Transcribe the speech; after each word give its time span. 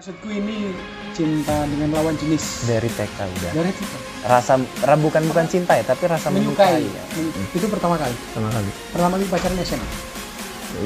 Maksudku 0.00 0.32
ini 0.32 0.72
cinta 1.12 1.68
dengan 1.68 1.92
lawan 1.92 2.16
jenis. 2.16 2.64
dari 2.64 2.88
TK 2.88 3.20
udah 3.20 3.52
Dari 3.52 3.68
itu 3.68 3.84
rasa 4.24 4.56
ra, 4.80 4.96
bukan 4.96 5.28
bukan 5.28 5.44
cinta 5.44 5.76
ya 5.76 5.84
tapi 5.84 6.08
rasa 6.08 6.32
menyukai. 6.32 6.80
menyukai, 6.80 6.88
ya. 6.88 7.04
Men- 7.20 7.52
Itu 7.52 7.68
pertama 7.68 8.00
kali. 8.00 8.16
sama 8.32 8.48
kali 8.48 8.70
Pertama 8.96 9.20
kali 9.20 9.28
pacaran 9.28 9.60
SMA. 9.60 9.88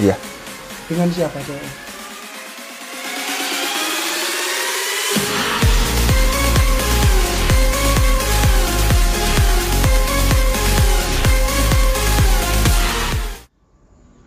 iya 0.02 0.18
Dengan 0.90 1.06
siapa 1.14 1.38
cewek? 1.46 1.62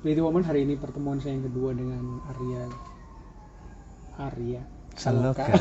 Lady 0.05 0.21
Woman 0.23 0.47
hari 0.47 0.63
ini 0.63 0.79
pertemuan 0.79 1.19
saya 1.19 1.35
yang 1.35 1.45
kedua 1.51 1.75
dengan 1.75 2.23
Arya 2.31 2.63
Arya 4.17 4.61
Saloka. 4.97 5.45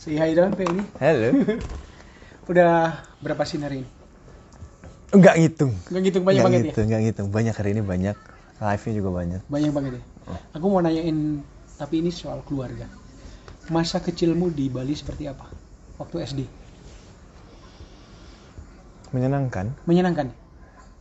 Si 0.00 0.16
hai 0.16 0.32
dong 0.32 0.56
Pe, 0.56 0.64
ini. 0.64 0.80
Halo. 0.96 1.28
Udah 2.50 3.04
berapa 3.20 3.44
scene 3.44 3.68
hari 3.68 3.76
ini? 3.84 3.90
nggak 5.10 5.34
ngitung. 5.36 5.76
Nggak 5.92 6.02
ngitung 6.06 6.24
banyak 6.24 6.40
nggak 6.40 6.46
banget 6.48 6.62
ngitung 6.64 6.86
nggak 6.88 7.02
ngitung. 7.04 7.28
Banyak 7.28 7.54
hari 7.60 7.70
ini 7.76 7.82
banyak. 7.84 8.16
Live 8.64 8.82
nya 8.88 8.92
juga 8.96 9.10
banyak. 9.12 9.40
Ya? 9.44 9.50
Banyak 9.52 9.70
banget 9.76 9.92
ya? 10.00 10.02
Aku 10.56 10.64
mau 10.72 10.80
nanyain 10.80 11.44
Tapi 11.76 12.00
ini 12.00 12.08
soal 12.08 12.40
keluarga. 12.48 12.88
Masa 13.68 14.00
kecilmu 14.00 14.48
di 14.56 14.72
Bali 14.72 14.96
seperti 14.96 15.28
apa? 15.28 15.52
Waktu 16.00 16.16
SD 16.24 16.40
menyenangkan. 19.10 19.74
Menyenangkan? 19.86 20.30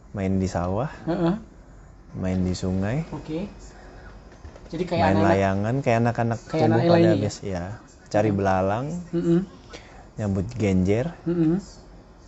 main 0.09 0.41
di 0.41 0.49
sawah. 0.49 0.89
Heeh. 1.05 1.35
main 2.17 2.41
di 2.41 2.57
sungai. 2.57 3.05
Oke 3.13 3.45
Jadi 4.69 4.83
kayak 4.85 5.01
main 5.01 5.09
anak-anak 5.11 5.31
layangan 5.33 5.75
kayak 5.81 5.97
anak-anak 5.99 6.39
Kayak 6.39 6.51
tumbuh 6.51 6.65
anak 6.69 6.79
pada 6.79 6.93
lainnya 6.93 7.31
ya? 7.41 7.41
ya 7.43 7.63
cari 8.09 8.29
belalang 8.29 8.85
Mm-mm. 9.09 9.39
nyambut 10.15 10.45
genjer 10.53 11.05
Mm-mm. 11.25 11.57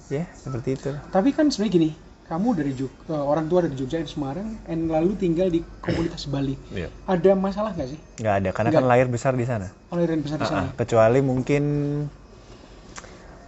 ya 0.09 0.25
seperti 0.35 0.69
itu 0.73 0.91
Tapi 1.09 1.29
kan 1.31 1.49
sebenarnya 1.49 1.73
gini 1.73 1.89
kamu 2.25 2.47
dari 2.55 2.71
Jog 2.71 2.93
eh, 3.07 3.17
orang 3.17 3.45
tua 3.45 3.59
dari 3.61 3.75
Jogja 3.75 3.99
dan 3.99 4.07
Semarang 4.07 4.49
and 4.65 4.87
lalu 4.87 5.13
tinggal 5.15 5.49
di 5.49 5.59
komunitas 5.79 6.25
Bali 6.25 6.55
Iya. 6.71 6.87
ada 7.03 7.31
masalah 7.35 7.75
nggak 7.75 7.89
sih 7.91 7.99
nggak 8.17 8.35
ada 8.39 8.49
karena 8.49 8.69
Nggak. 8.71 8.81
kan 8.81 8.89
lahir 8.89 9.07
besar 9.11 9.33
di 9.35 9.43
sana 9.43 9.67
kalau 9.85 9.99
yang 9.99 10.23
besar 10.23 10.37
di 10.37 10.47
sana 10.47 10.61
Ah, 10.61 10.65
ah. 10.65 10.71
kecuali 10.73 11.19
mungkin 11.19 11.63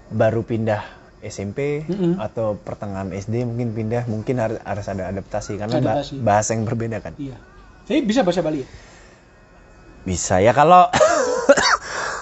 baru 0.10 0.42
pindah 0.44 0.84
SMP 1.24 1.88
Mm-mm. 1.88 2.20
atau 2.20 2.60
pertengahan 2.60 3.10
SD 3.10 3.48
mungkin 3.48 3.72
pindah 3.72 4.04
mungkin 4.06 4.36
harus 4.38 4.86
ada 4.86 5.08
adaptasi 5.08 5.56
karena 5.56 5.80
Adaptasi. 5.80 6.20
bahasa 6.20 6.52
yang 6.52 6.68
berbeda 6.68 7.00
kan 7.00 7.16
iya 7.16 7.40
jadi 7.88 8.04
bisa 8.04 8.22
bahasa 8.22 8.44
Bali 8.44 8.64
ya? 8.64 8.68
Bisa 10.04 10.40
ya 10.44 10.52
kalau 10.52 10.88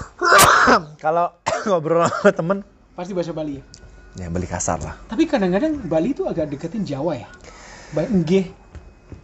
kalau 1.03 1.33
ngobrol 1.67 2.05
sama 2.07 2.31
temen. 2.33 2.57
Pasti 2.93 3.11
bahasa 3.17 3.33
Bali 3.33 3.57
ya? 3.57 3.63
Ya 4.21 4.27
beli 4.27 4.45
kasar 4.45 4.77
lah. 4.83 4.95
Tapi 5.07 5.25
kadang-kadang 5.25 5.81
Bali 5.87 6.11
itu 6.13 6.27
agak 6.27 6.51
deketin 6.51 6.83
Jawa 6.83 7.17
ya? 7.17 7.27
Baik 7.95 8.09
nggih. 8.11 8.45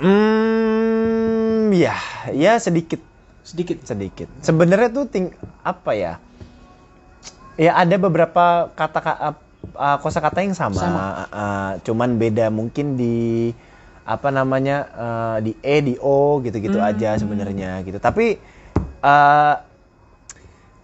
Hmm 0.02 1.74
ya 1.76 1.96
ya 2.34 2.58
sedikit. 2.58 3.00
Sedikit? 3.46 3.80
Sedikit. 3.88 4.28
Sebenarnya 4.44 4.90
tuh 4.92 5.06
ting 5.08 5.32
apa 5.64 5.96
ya? 5.96 6.14
Ya 7.58 7.74
ada 7.74 7.96
beberapa 7.98 8.70
kata 8.78 9.00
uh, 9.74 9.98
kosakata 10.02 10.46
yang 10.46 10.54
sama, 10.54 10.78
Sama. 10.78 11.06
uh, 11.34 11.72
cuman 11.82 12.22
beda 12.22 12.54
mungkin 12.54 12.94
di 13.00 13.50
apa 14.08 14.32
namanya 14.32 14.78
uh, 14.96 15.38
di 15.44 15.52
e 15.60 15.76
di 15.84 15.94
o 16.00 16.40
gitu-gitu 16.40 16.80
Hmm. 16.80 16.88
aja 16.96 17.20
sebenarnya 17.20 17.84
gitu. 17.84 18.00
Tapi 18.00 18.40
uh, 19.04 19.56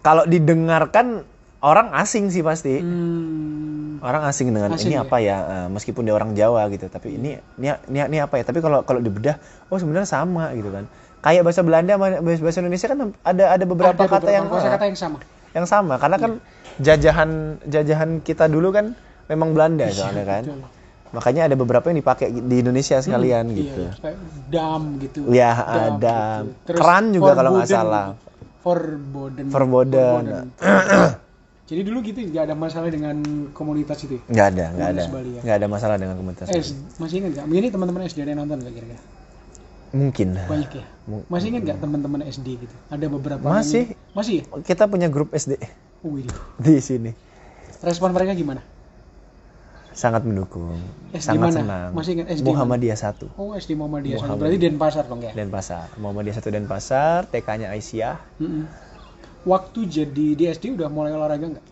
kalau 0.04 0.28
didengarkan 0.28 1.24
orang 1.64 1.96
asing 1.96 2.28
sih 2.28 2.44
pasti. 2.44 2.84
Hmm, 2.84 4.04
orang 4.04 4.28
asing 4.28 4.52
dengan 4.52 4.76
Asing 4.76 4.92
ini 4.92 5.00
ya? 5.00 5.08
apa 5.08 5.18
ya 5.24 5.38
uh, 5.40 5.68
meskipun 5.72 6.04
dia 6.04 6.12
orang 6.12 6.36
Jawa 6.36 6.68
gitu 6.68 6.92
tapi 6.92 7.16
ini 7.16 7.40
ini 7.56 7.72
ini, 7.88 8.00
ini 8.12 8.18
apa 8.20 8.36
ya? 8.36 8.44
Tapi 8.44 8.59
kalau 8.59 8.84
kalau 8.84 9.00
dibedah 9.00 9.40
oh 9.72 9.80
sebenarnya 9.80 10.09
sama 10.12 10.52
gitu 10.59 10.68
kan. 10.76 10.84
Kayak 11.24 11.47
bahasa 11.47 11.64
Belanda 11.64 11.96
bahasa 12.20 12.59
Indonesia 12.59 12.92
kan 12.92 13.16
ada 13.24 13.56
ada 13.56 13.64
beberapa 13.64 13.96
ada 13.96 14.12
kata 14.12 14.30
yang 14.36 14.52
kata 14.52 14.86
yang 14.92 15.00
sama. 15.00 15.18
yang 15.56 15.64
sama. 15.64 15.96
Karena 15.96 16.18
kan 16.20 16.31
jajahan 16.84 17.64
jajahan 17.64 18.20
kita 18.20 18.52
dulu 18.52 18.76
kan 18.76 18.92
memang 19.31 19.56
Belanda 19.56 19.88
soalnya 19.96 20.28
kan. 20.28 20.44
betul. 20.44 20.83
Makanya 21.13 21.46
ada 21.46 21.56
beberapa 21.56 21.85
yang 21.88 22.01
dipakai 22.01 22.34
di 22.34 22.56
Indonesia 22.59 22.97
sekalian 22.97 23.46
Iya, 23.47 23.56
gitu 23.56 23.81
kayak 24.01 24.18
dam 24.50 24.81
gitu 24.97 25.19
Ya, 25.29 25.51
Dam 25.53 25.94
ada. 25.96 26.19
gitu. 26.44 26.74
Keran 26.74 27.03
juga 27.09 27.31
kalau 27.31 27.50
nggak 27.53 27.63
forbidden 27.63 27.79
salah. 27.79 28.06
Forbidden. 28.59 29.46
Verboden. 29.47 30.23
Jadi 31.69 31.81
dulu 31.81 31.97
gitu 32.02 32.19
nggak 32.19 32.44
ada 32.44 32.56
masalah 32.56 32.90
dengan 32.90 33.16
komunitas 33.52 33.97
itu. 34.02 34.18
ya? 34.18 34.22
nggak 34.28 34.47
ada 34.50 34.66
nggak 34.69 34.90
ada 34.90 35.02
ya? 35.06 35.41
nggak 35.41 35.56
ada 35.56 35.68
masalah 35.68 35.96
dengan 35.96 36.16
komunitas 36.18 36.46
Eh, 36.47 36.63
masih 36.97 37.16
ingat 37.19 37.31
nggak? 37.34 37.46
Ini 37.47 37.68
teman-teman 37.69 38.02
SD 38.03 38.18
ada 38.19 38.31
yang 38.31 38.41
nonton 38.41 38.57
nggak 38.59 38.73
kira-kira? 38.73 39.02
mungkin 39.94 40.28
Banyak 40.34 40.72
ya. 40.73 40.85
Masih 41.29 41.47
ingat 41.47 41.62
nggak 41.63 41.79
teman-teman 41.79 42.19
SD 42.25 42.47
gitu? 42.57 42.75
Ada 42.90 43.06
beberapa. 43.07 43.46
Masih. 43.46 43.94
yang- 43.94 44.00
Masih 44.12 44.34
ya? 44.35 44.44
kita 44.66 44.84
punya 44.85 45.06
grup 45.07 45.29
SD 45.31 45.62
Wih, 46.02 46.25
di 46.63 46.81
sini 46.81 47.12
respon 47.79 48.09
mereka 48.09 48.34
gimana? 48.34 48.59
Sangat 49.94 50.26
mendukung 50.26 50.81
SD 51.14 51.38
sangat 51.38 51.48
mana? 51.50 51.58
senang 51.62 51.90
Masih 51.94 52.12
ingat 52.18 52.28
SD 52.34 52.46
Muhammadiyah 52.50 52.98
satu 52.98 53.26
Oh 53.38 53.54
SD 53.54 53.78
Muhammadiyah. 53.78 54.18
satu. 54.22 54.38
Berarti 54.42 54.58
Denpasar 54.58 55.06
dong 55.06 55.22
ya? 55.22 55.31
Denpasar 55.34 55.86
Muhammadiyah 56.02 56.36
satu 56.38 56.50
Denpasar 56.50 57.30
TK-nya 57.30 57.68
Aisyah 57.74 58.18
Mm-mm. 58.42 58.66
Waktu 59.44 59.80
jadi 59.86 60.28
di 60.40 60.44
SD 60.48 60.74
udah 60.74 60.88
mulai 60.88 61.12
olahraga 61.12 61.46
nggak? 61.52 61.66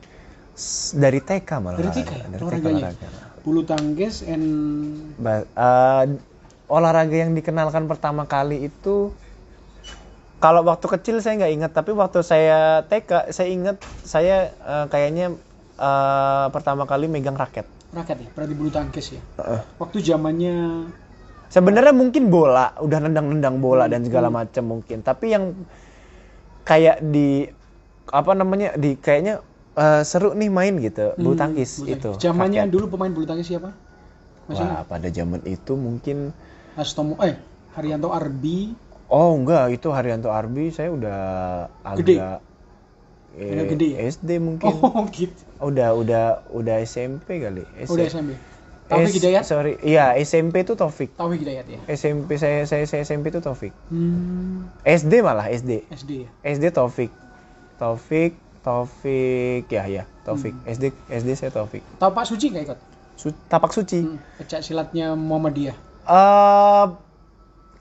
Dari 0.91 1.19
TK 1.23 1.49
malah 1.63 1.79
Dari 1.79 1.89
TK 1.89 2.11
ya? 2.11 2.25
dari 2.27 2.43
olahraga. 2.43 3.07
Bulu 3.41 3.61
tangkis 3.63 4.21
and 4.27 4.45
Ba- 5.17 5.47
eh, 5.47 6.03
olahraga 6.67 7.15
yang 7.15 7.31
dikenalkan 7.33 7.87
pertama 7.87 8.27
kali 8.27 8.67
itu 8.67 9.15
kalau 10.43 10.61
waktu 10.65 10.85
kecil 10.99 11.21
saya 11.23 11.37
nggak 11.41 11.53
ingat 11.53 11.71
tapi 11.73 11.91
waktu 11.95 12.19
saya 12.21 12.83
TK 12.85 13.31
saya 13.31 13.49
ingat 13.49 13.77
saya 14.03 14.51
eh, 14.51 14.85
kayaknya 14.91 15.33
eh, 15.79 16.45
pertama 16.51 16.83
kali 16.83 17.07
megang 17.07 17.39
raket 17.39 17.65
raket 17.91 18.17
ya? 18.23 18.29
Berarti 18.31 18.53
bulu 18.55 18.69
tangkis 18.71 19.07
ya? 19.15 19.21
Waktu 19.79 19.97
zamannya 20.03 20.87
sebenarnya 21.51 21.91
mungkin 21.91 22.31
bola 22.31 22.71
udah 22.79 22.99
nendang-nendang 23.03 23.59
bola 23.59 23.85
dan 23.91 24.07
segala 24.07 24.31
macam 24.31 24.63
mungkin 24.79 25.03
tapi 25.03 25.35
yang 25.35 25.51
kayak 26.63 27.03
di 27.03 27.51
apa 28.07 28.31
namanya 28.31 28.75
di 28.79 28.95
kayaknya 28.95 29.43
eh, 29.75 30.01
seru 30.07 30.31
nih 30.31 30.47
main 30.47 30.79
gitu 30.79 31.11
bulu 31.19 31.35
tangkis 31.35 31.83
bulu 31.83 31.91
itu. 31.91 32.09
Zamannya 32.19 32.71
dulu 32.71 32.85
pemain 32.95 33.11
bulu 33.11 33.27
tangkis 33.27 33.51
siapa? 33.51 33.75
Masih 34.47 34.63
wah 34.63 34.83
pada 34.87 35.07
zaman 35.11 35.43
itu 35.43 35.75
mungkin 35.75 36.31
Astomo 36.79 37.19
eh 37.19 37.35
Haryanto 37.75 38.15
Arbi 38.15 38.71
Oh 39.11 39.35
enggak, 39.35 39.75
itu 39.75 39.91
Haryanto 39.91 40.31
Arbi 40.31 40.71
saya 40.71 40.87
udah 40.95 41.19
Gede? 41.99 42.15
Eh, 43.37 43.51
Udah 43.55 43.65
gede 43.67 43.87
ya? 43.95 43.97
SD 44.07 44.29
mungkin. 44.41 44.73
Oh 44.81 45.05
gitu. 45.17 45.39
Udah 45.61 45.93
udah 45.93 46.23
udah 46.51 46.75
SMP 46.83 47.39
kali. 47.39 47.63
S- 47.79 47.91
Udah 47.91 48.05
SMP. 48.07 48.33
Taufik 48.91 49.13
S- 49.13 49.17
Hidayat? 49.23 49.43
Sorry, 49.47 49.73
iya 49.87 50.11
SMP 50.19 50.67
itu 50.67 50.75
Taufik. 50.75 51.15
Taufik 51.15 51.39
Hidayat 51.39 51.63
ya. 51.63 51.79
SMP 51.87 52.35
saya 52.35 52.67
saya, 52.67 52.83
saya 52.83 53.07
SMP 53.07 53.31
itu 53.31 53.39
Taufik. 53.39 53.71
Hmm, 53.87 54.67
SD 54.83 55.23
malah 55.23 55.47
SD. 55.47 55.87
SD 55.87 56.27
ya. 56.27 56.29
SD 56.43 56.65
Taufik. 56.75 57.11
Taufik, 57.79 58.35
Taufik 58.61 59.65
ya 59.71 59.87
ya, 59.87 60.03
Taufik. 60.27 60.53
Hmm. 60.53 60.73
SD 60.75 60.91
SD 61.09 61.29
saya 61.39 61.49
Taufik. 61.55 61.81
Tahu 61.97 62.11
Pak 62.11 62.25
Suci 62.27 62.51
nggak 62.51 62.63
ikut? 62.67 62.79
Su- 63.15 63.37
tapak 63.47 63.71
suci. 63.71 64.01
Hmm, 64.01 64.17
pecah 64.37 64.59
silatnya 64.59 65.13
Muhammadiyah. 65.15 65.77
Eh 66.09 66.85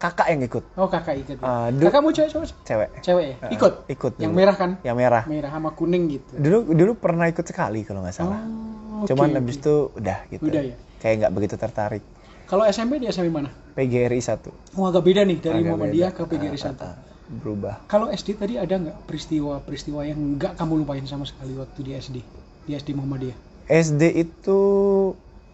kakak 0.01 0.27
yang 0.27 0.41
ikut. 0.41 0.65
Oh 0.75 0.89
kakak 0.89 1.15
ikut. 1.15 1.37
Ya. 1.37 1.45
Ah, 1.45 1.69
du- 1.69 1.85
Kakakmu 1.85 2.09
cewek 2.11 2.31
cowok? 2.31 2.47
Cewek. 2.65 2.89
Cewek 3.01 3.25
ya? 3.27 3.35
Ah, 3.39 3.51
Ikut. 3.53 3.73
ikut 3.87 4.13
Yang 4.17 4.33
dulu. 4.33 4.41
merah 4.41 4.57
kan? 4.57 4.71
Yang 4.81 4.97
merah. 4.97 5.23
Merah 5.29 5.51
sama 5.53 5.71
kuning 5.71 6.05
gitu. 6.09 6.33
Dulu 6.35 6.73
dulu 6.73 6.93
pernah 6.97 7.29
ikut 7.29 7.45
sekali 7.45 7.85
kalau 7.85 8.01
nggak 8.01 8.17
salah. 8.17 8.41
Oh, 8.41 9.05
oke, 9.05 9.13
Cuman 9.13 9.29
oke. 9.29 9.37
habis 9.37 9.57
itu 9.61 9.75
udah 9.93 10.19
gitu. 10.27 10.43
Udah 10.43 10.63
ya? 10.65 10.77
Kayak 10.99 11.15
nggak 11.21 11.33
begitu 11.33 11.55
tertarik. 11.55 12.03
Kalau 12.45 12.65
SMP 12.65 12.97
di 12.97 13.07
SMP 13.07 13.29
mana? 13.29 13.53
PGRI 13.71 14.19
1. 14.19 14.51
Oh 14.75 14.89
agak 14.89 15.05
beda 15.05 15.23
nih 15.23 15.39
dari 15.39 15.61
Agak 15.61 15.69
Muhammadiyah 15.71 16.11
beda. 16.11 16.19
ke 16.19 16.23
PGRI 16.27 16.59
Ah, 16.59 16.65
1. 16.67 16.81
ah, 16.81 16.89
ah. 16.89 16.97
Berubah. 17.31 17.75
Kalau 17.87 18.11
SD 18.11 18.35
tadi 18.35 18.59
ada 18.59 18.75
nggak 18.75 19.07
peristiwa-peristiwa 19.07 20.01
yang 20.03 20.19
nggak 20.35 20.57
kamu 20.57 20.83
lupain 20.83 21.05
sama 21.05 21.23
sekali 21.23 21.55
waktu 21.55 21.79
di 21.79 21.93
SD? 21.95 22.17
Di 22.65 22.73
SD 22.75 22.91
Muhammadiyah? 22.91 23.37
SD 23.69 24.03
itu 24.19 24.59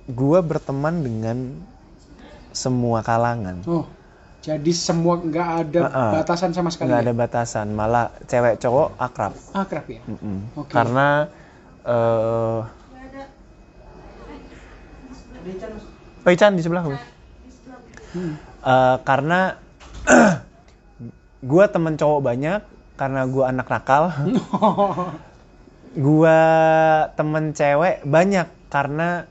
gua 0.08 0.40
berteman 0.40 1.02
dengan 1.02 1.36
semua 2.50 3.02
kalangan. 3.02 3.60
Oh, 3.66 3.84
jadi 4.46 4.70
semua 4.70 5.18
nggak 5.18 5.48
ada 5.66 5.80
Ah, 5.82 5.90
ah. 5.90 6.12
batasan 6.22 6.54
sama 6.54 6.70
sekali. 6.70 6.86
Nggak 6.86 7.02
ya? 7.02 7.06
ada 7.10 7.14
batasan, 7.18 7.66
malah 7.74 8.14
cewek 8.30 8.62
cowok 8.62 8.94
akrab. 8.94 9.34
Akrab 9.50 9.86
ya. 9.90 10.00
Mm-mm. 10.06 10.38
Oke. 10.54 10.70
Karena 10.70 11.26
eh 11.82 12.60
Oh, 16.26 16.34
Ican 16.34 16.58
di 16.58 16.62
sebelahku. 16.62 16.90
Hmm. 18.18 18.34
Eh, 18.66 18.96
karena 19.06 19.54
gua 21.50 21.70
temen 21.70 21.94
cowok 21.94 22.18
banyak, 22.18 22.60
karena 22.98 23.20
gua 23.30 23.54
anak 23.54 23.66
nakal. 23.70 24.10
gua 26.06 26.38
temen 27.14 27.54
cewek 27.54 28.02
banyak 28.02 28.46
karena 28.66 29.26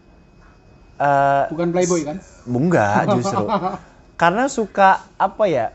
eh 0.95 1.44
Bukan 1.51 1.69
playboy 1.75 2.01
kan? 2.07 2.17
enggak 2.47 3.12
justru. 3.15 3.44
karena 4.15 4.47
suka 4.47 4.89
apa 5.15 5.45
ya? 5.45 5.67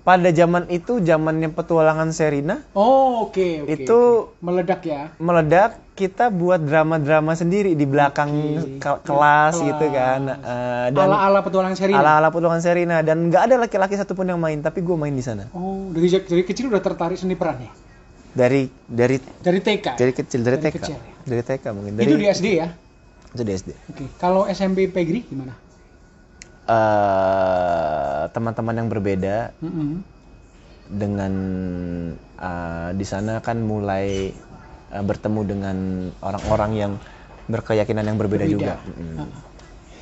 Pada 0.00 0.28
zaman 0.28 0.68
itu 0.68 1.00
zamannya 1.00 1.48
petualangan 1.48 2.12
Serina 2.12 2.60
Oh, 2.70 3.24
oke, 3.24 3.64
oke. 3.64 3.72
Itu- 3.74 4.28
oke. 4.28 4.36
meledak 4.38 4.84
ya. 4.84 5.08
meledak 5.16 5.80
kita 5.94 6.28
buat 6.28 6.60
drama-drama 6.60 7.32
sendiri 7.32 7.72
di 7.72 7.84
belakang 7.84 8.28
Oke. 8.28 8.76
ke- 8.76 9.00
kelas, 9.00 9.54
Kelas. 9.54 9.64
gitu 9.64 9.86
kan 9.88 10.20
Eh, 10.36 10.86
dan 10.90 11.08
Ala-ala 11.08 11.40
petualangan 11.40 11.72
seri. 11.74 11.94
ala-ala 11.94 12.28
petualangan 12.28 12.60
Serina 12.60 13.00
dan 13.00 13.16
nggak 13.24 13.42
ada 13.44 13.56
laki-laki 13.58 13.94
satupun 13.94 14.26
yang 14.26 14.36
main 14.36 14.60
tapi 14.60 14.82
gue 14.82 14.92
main 14.92 15.08
di 15.10 15.22
sana 15.22 15.48
Oh, 15.50 15.88
dari 15.88 16.12
dari 16.12 16.42
kecil 16.42 16.68
udah 16.68 16.82
tertarik 16.82 17.16
seni 17.16 17.32
peran 17.32 17.56
ya? 17.58 17.72
dari 18.30 18.68
dari 18.84 19.16
Dari 19.40 19.60
TK. 19.62 19.86
dari 19.94 20.12
kecil 20.12 20.40
dari, 20.42 20.56
Dari 20.58 20.68
TK 20.68 20.74
kecil 20.76 20.94
ya? 20.94 21.12
dari 21.24 21.42
TK 21.42 21.64
mungkin 21.70 21.92
dari 21.94 22.04
Itu 22.04 22.16
di 22.18 22.26
SD 22.26 22.46
ya? 22.52 22.68
itu 23.30 23.40
di 23.40 23.52
SD 23.54 23.70
Oke. 23.88 24.04
Kalau 24.18 24.44
SMP 24.44 24.84
Pegri 24.86 25.24
gimana? 25.24 25.56
Eh, 26.64 28.22
teman-teman 28.32 28.72
yang 28.72 28.88
berbeda 28.88 29.52
Mm-mm. 29.60 30.00
dengan 30.88 31.32
eh, 32.40 32.90
di 32.96 33.04
sana 33.04 33.44
kan 33.44 33.60
mulai 33.60 34.32
eh, 34.88 35.04
bertemu 35.04 35.40
dengan 35.44 35.76
orang-orang 36.24 36.72
yang 36.72 36.92
berkeyakinan 37.52 38.08
yang 38.08 38.16
berbeda, 38.16 38.48
juga 38.48 38.80
Mm-mm. 38.80 39.20
Ah. 39.20 39.28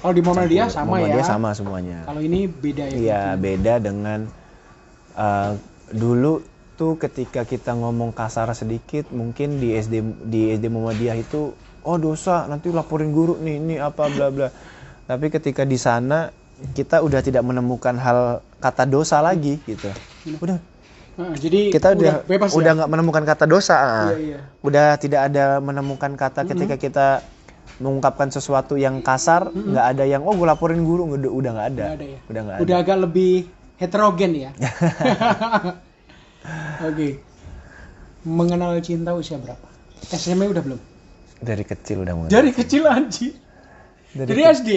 Kalau 0.06 0.14
di 0.14 0.23
Muhammadiyah 0.23 0.70
sama 0.70 0.87
ya? 0.87 0.87
Muhammadiyah 0.87 1.26
sama 1.26 1.49
semuanya 1.50 1.99
Kalau 2.06 2.23
ini 2.23 2.47
beda 2.47 2.85
ya? 2.87 2.94
Iya 2.94 3.23
beda 3.43 3.75
dengan 3.82 4.20
uh, 5.19 5.59
dulu 5.91 6.47
tuh 6.79 6.94
ketika 6.94 7.43
kita 7.43 7.75
ngomong 7.75 8.14
kasar 8.14 8.47
sedikit 8.55 9.11
mungkin 9.11 9.59
di 9.59 9.75
SD 9.75 10.26
di 10.31 10.55
SD 10.55 10.70
Muhammadiyah 10.70 11.19
itu 11.19 11.55
oh 11.82 11.99
dosa 11.99 12.47
nanti 12.47 12.70
laporin 12.70 13.11
guru 13.11 13.35
nih 13.43 13.59
ini 13.59 13.75
apa 13.82 14.06
bla 14.11 14.31
bla. 14.31 14.49
Tapi 15.06 15.26
ketika 15.31 15.67
di 15.67 15.79
sana 15.79 16.42
kita 16.73 17.03
udah 17.03 17.20
tidak 17.20 17.43
menemukan 17.43 17.99
hal 17.99 18.41
kata 18.62 18.87
dosa 18.87 19.19
lagi 19.19 19.59
gitu. 19.67 19.91
Udah 20.38 20.59
Ah, 21.12 21.37
jadi 21.37 21.69
kita 21.69 21.93
udah 21.93 22.25
bebas 22.25 22.56
udah 22.56 22.73
ya? 22.73 22.76
nggak 22.81 22.88
menemukan 22.88 23.25
kata 23.29 23.44
dosa. 23.44 23.76
ah. 23.76 24.09
Iya, 24.17 24.17
iya. 24.17 24.38
Udah 24.64 24.97
tidak 24.97 25.29
ada 25.29 25.61
menemukan 25.61 26.17
kata 26.17 26.49
ketika 26.49 26.81
kita 26.81 27.06
mengungkapkan 27.85 28.32
sesuatu 28.32 28.81
yang 28.81 29.05
kasar 29.05 29.53
nggak 29.53 29.87
ada 29.93 30.05
yang 30.09 30.25
oh 30.25 30.32
gue 30.32 30.49
laporin 30.49 30.81
guru 30.81 31.12
udah 31.12 31.29
udah 31.29 31.50
nggak 31.53 31.69
ada. 31.76 31.85
Nggak 31.85 31.97
ada 32.00 32.06
ya? 32.09 32.19
Udah 32.32 32.41
nggak 32.49 32.59
Udah 32.64 32.76
agak 32.81 32.97
lebih 33.05 33.32
heterogen 33.76 34.32
ya? 34.32 34.50
Oke. 36.88 37.20
Mengenal 38.25 38.79
cinta 38.81 39.12
usia 39.12 39.37
berapa? 39.37 39.67
SMA 40.17 40.49
udah 40.49 40.62
belum? 40.64 40.81
Dari 41.43 41.64
kecil 41.67 42.09
udah 42.09 42.14
mulai. 42.17 42.31
Dari 42.31 42.50
kecil 42.55 42.87
anji. 42.87 43.35
Dari 44.14 44.29
Dari, 44.32 44.43
kecil. 44.49 44.56
SD? 44.56 44.70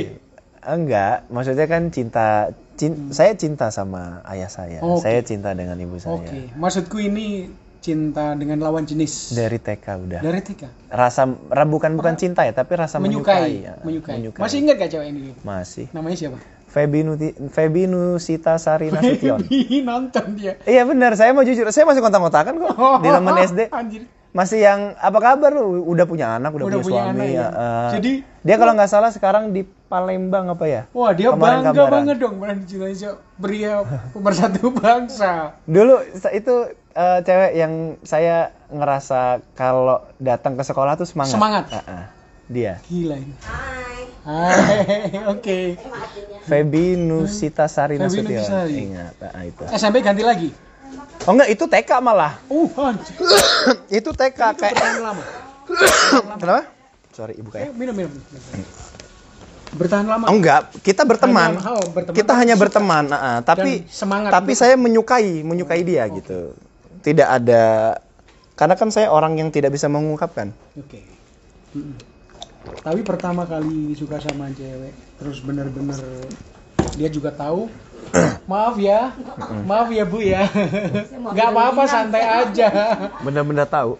Enggak, 0.66 1.30
maksudnya 1.30 1.66
kan 1.66 1.88
cinta, 1.88 2.50
cin- 2.74 3.10
saya 3.10 3.32
cinta 3.34 3.70
sama 3.70 4.26
ayah 4.26 4.50
saya. 4.50 4.82
Hmm. 4.82 4.98
Oke. 4.98 5.06
Saya 5.06 5.22
cinta 5.22 5.54
dengan 5.54 5.78
ibu 5.78 5.96
saya. 5.96 6.18
Oke. 6.18 6.50
Maksudku 6.52 6.98
ini 6.98 7.48
cinta 7.80 8.34
dengan 8.34 8.58
lawan 8.60 8.82
jenis. 8.82 9.30
Dari 9.32 9.62
TK 9.62 9.86
udah. 10.02 10.20
Dari 10.20 10.42
TK? 10.42 10.90
Rasa 10.90 11.22
ra- 11.30 11.70
bukan 11.70 11.94
bukan 11.94 12.18
cinta 12.18 12.42
ya, 12.42 12.52
tapi 12.52 12.74
rasa 12.74 12.98
menyukai. 12.98 13.62
Menyukai. 13.86 14.12
ya. 14.12 14.18
menyukai. 14.18 14.42
Masih 14.42 14.58
ingat 14.60 14.76
gak 14.76 14.90
cewek 14.90 15.08
ini? 15.08 15.32
Masih. 15.46 15.86
Namanya 15.94 16.18
siapa? 16.18 16.38
Febi 16.66 17.08
Nuti, 17.08 17.32
Febi 17.48 17.88
Nusita 17.88 18.58
Sari 18.58 18.90
Nasution. 18.92 19.40
Ih, 19.48 19.80
nonton 19.80 20.36
dia. 20.36 20.60
iya 20.66 20.84
benar, 20.84 21.16
saya 21.16 21.32
mau 21.32 21.40
jujur, 21.40 21.70
saya 21.70 21.88
masih 21.88 22.04
kontak-kontakan 22.04 22.58
kok 22.58 22.74
di 23.06 23.10
teman 23.10 23.34
SD. 23.40 23.60
Anjir. 23.70 24.04
Masih 24.36 24.60
yang 24.60 25.00
apa 25.00 25.16
kabar 25.16 25.48
lu? 25.50 25.80
Udah 25.86 26.04
punya 26.04 26.36
anak, 26.36 26.52
udah, 26.52 26.66
Udah 26.68 26.78
punya 26.78 26.86
punya, 26.86 27.02
suami. 27.08 27.16
anak 27.16 27.28
ya? 27.32 27.48
eh. 27.48 27.90
Jadi- 27.96 28.20
dia 28.44 28.56
kalau 28.60 28.76
nggak 28.76 28.92
salah 28.92 29.10
sekarang 29.10 29.50
di 29.50 29.64
Palembang 29.88 30.52
apa 30.52 30.66
ya? 30.66 30.82
Wah 30.92 31.16
dia 31.16 31.32
Kemarin 31.32 31.64
bangga 31.64 31.72
kabaran. 31.72 31.94
banget 32.04 32.18
dong 32.20 32.36
dicintai 32.60 32.94
so- 32.94 33.18
pria 33.36 33.80
pemersatu 34.12 34.70
bangsa. 34.76 35.56
Dulu 35.64 36.04
itu 36.30 36.56
eh, 36.92 37.20
cewek 37.22 37.52
yang 37.54 37.74
saya 38.02 38.36
ngerasa 38.68 39.22
kalau 39.54 40.04
datang 40.18 40.54
ke 40.54 40.64
sekolah 40.64 40.94
tuh 40.94 41.08
semangat. 41.08 41.32
Semangat. 41.32 41.66
Ah, 41.72 41.80
ah. 41.88 42.06
Dia. 42.46 42.78
Gila 42.84 43.16
ini. 43.16 43.34
Hai. 43.40 44.04
Oke. 45.34 45.80
Febi 46.44 46.94
Nusita 46.94 47.66
Sari 47.66 47.96
Febi 47.96 48.04
Nasution. 48.22 48.28
Nusita. 48.28 48.60
Ingat, 48.68 49.14
ah, 49.24 49.44
itu. 49.44 49.64
SMP 49.72 50.02
ganti 50.02 50.22
lagi. 50.22 50.50
Oh 51.25 51.33
enggak, 51.33 51.50
itu 51.50 51.66
TK 51.66 51.92
malah. 52.00 52.38
Uh, 52.48 52.69
itu 53.98 54.10
TK 54.12 54.39
Itu 54.45 54.62
kayak 54.62 54.74
bertahan 54.74 55.01
lama. 55.01 55.24
Kenapa? 56.42 56.62
Sorry, 57.12 57.33
ibu 57.36 57.50
Eh, 57.50 57.54
kayak. 57.66 57.74
minum, 57.74 57.95
minum. 57.95 58.12
Bertahan 59.74 60.06
lama. 60.06 60.25
Oh, 60.30 60.36
enggak, 60.36 60.69
kita 60.80 61.01
berteman. 61.04 61.57
Hanya- 61.57 61.74
oh, 61.74 61.86
berteman 61.89 62.16
kita 62.16 62.33
hanya 62.33 62.54
suka. 62.54 62.63
berteman, 62.63 63.04
ah, 63.07 63.18
ah. 63.18 63.38
tapi 63.42 63.72
Dan 63.81 63.89
semangat 63.89 64.30
tapi 64.31 64.51
untuk- 64.51 64.62
saya 64.62 64.75
menyukai, 64.75 65.42
menyukai 65.42 65.81
dia 65.81 66.06
gitu. 66.07 66.54
Tidak 67.01 67.27
ada 67.27 67.98
karena 68.54 68.75
kan 68.75 68.88
saya 68.88 69.10
orang 69.10 69.36
yang 69.36 69.50
tidak 69.50 69.69
bisa 69.69 69.86
mengungkapkan. 69.86 70.54
Oke. 70.75 71.04
Mm-mm. 71.74 71.98
Tapi 72.80 73.01
pertama 73.01 73.44
kali 73.44 73.94
suka 73.94 74.18
sama 74.18 74.50
cewek, 74.50 74.89
terus 75.18 75.38
bener-bener 75.39 76.00
dia 76.94 77.10
juga 77.10 77.30
tahu. 77.30 77.68
maaf 78.52 78.76
ya, 78.80 79.12
maaf 79.68 79.90
ya 79.92 80.04
bu 80.08 80.20
ya, 80.24 80.48
nggak 81.12 81.48
apa-apa 81.52 81.84
santai 81.88 82.24
aja. 82.24 82.70
Benar-benar 83.26 83.68
tahu. 83.68 84.00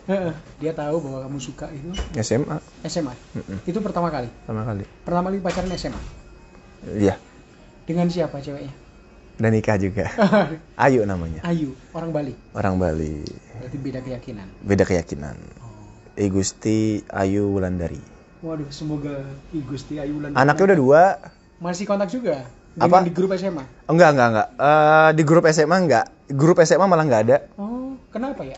dia 0.60 0.72
tahu 0.72 0.96
bahwa 1.04 1.20
kamu 1.28 1.40
suka 1.42 1.68
itu 1.72 1.92
SMA 2.24 2.58
SMA. 2.88 3.14
Itu 3.68 3.84
pertama 3.84 4.08
kali. 4.08 4.32
pertama 4.46 4.64
kali. 4.64 4.84
Pertama 5.04 5.26
kali 5.32 5.38
pacaran 5.44 5.72
SMA. 5.76 6.02
Iya. 6.96 7.16
Dengan 7.86 8.08
siapa 8.10 8.42
ceweknya? 8.42 8.74
Dan 9.36 9.52
nikah 9.52 9.76
juga. 9.76 10.08
Ayu 10.86 11.04
namanya. 11.04 11.44
Ayu, 11.44 11.76
orang 11.92 12.16
Bali. 12.16 12.34
Orang 12.56 12.80
Bali. 12.80 13.20
Berarti 13.60 13.78
beda 13.78 14.00
keyakinan. 14.00 14.48
Beda 14.64 14.84
keyakinan. 14.88 15.36
I 16.16 16.32
Gusti 16.32 17.04
Ayu 17.12 17.52
Wulandari. 17.52 18.00
Waduh, 18.40 18.72
semoga 18.72 19.28
I 19.52 19.60
Gusti 19.60 20.00
Ayu 20.00 20.16
Wulandari 20.16 20.40
Anaknya 20.40 20.64
udah 20.72 20.80
dua. 20.80 21.04
masih 21.56 21.88
kontak 21.88 22.12
juga 22.12 22.44
Apa? 22.75 23.07
di 23.07 23.12
grup 23.12 23.31
SMA. 23.33 23.63
Enggak, 23.88 24.10
enggak, 24.12 24.27
enggak. 24.30 24.48
Eh, 24.54 25.10
di 25.16 25.24
grup 25.24 25.45
SMA 25.48 25.77
enggak. 25.80 26.06
Grup 26.27 26.60
SMA 26.60 26.83
malah 26.83 27.06
enggak 27.07 27.24
ada. 27.24 27.38
Oh, 27.56 27.95
kenapa 28.12 28.44
ya? 28.44 28.57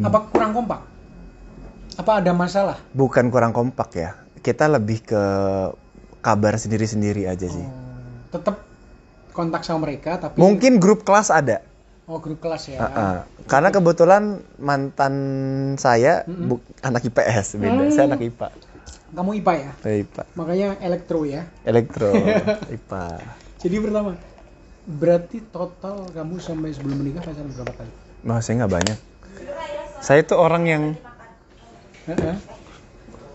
Apa 0.00 0.18
kurang 0.28 0.52
kompak? 0.52 0.80
Apa 1.96 2.20
ada 2.20 2.32
masalah? 2.32 2.76
Bukan 2.92 3.28
kurang 3.28 3.52
kompak 3.52 3.90
ya. 3.94 4.10
Kita 4.40 4.64
lebih 4.66 5.04
ke 5.04 5.22
kabar 6.20 6.56
sendiri-sendiri 6.56 7.24
aja 7.24 7.44
sih. 7.44 7.64
Oh, 7.64 7.72
tetap 8.30 8.64
kontak 9.32 9.64
sama 9.64 9.86
mereka 9.86 10.16
tapi 10.18 10.36
Mungkin 10.36 10.76
grup 10.76 11.04
kelas 11.04 11.28
ada. 11.28 11.64
oh 12.04 12.18
grup 12.18 12.42
kelas 12.42 12.66
ya. 12.66 12.78
Ah, 12.80 12.90
ah. 12.90 13.16
Karena 13.46 13.70
kebetulan 13.70 14.22
mantan 14.58 15.14
saya 15.76 16.26
bu- 16.26 16.58
anak 16.80 17.06
IPS, 17.06 17.54
beda. 17.54 17.82
Saya 17.88 18.04
anak 18.08 18.20
IPA. 18.20 18.48
Kamu 19.10 19.30
IPA 19.42 19.54
ya? 19.58 19.72
IPA. 19.82 20.22
Makanya 20.38 20.68
elektro 20.78 21.26
ya. 21.26 21.42
Elektro, 21.66 22.14
IPA. 22.76 23.04
Jadi 23.58 23.76
pertama 23.82 24.10
berarti 24.86 25.38
total 25.50 26.08
kamu 26.10 26.40
sampai 26.40 26.70
sebelum 26.72 26.96
menikah 26.98 27.22
pacaran 27.22 27.50
berapa 27.52 27.72
kali? 27.74 27.92
Nah, 28.22 28.38
saya 28.40 28.64
nggak 28.64 28.72
banyak. 28.72 28.98
Saya 30.00 30.20
tuh 30.24 30.38
orang 30.40 30.64
yang 30.64 30.84
Heeh. 32.08 32.36